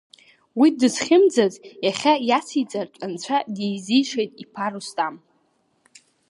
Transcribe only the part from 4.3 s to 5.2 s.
иԥа Рустам.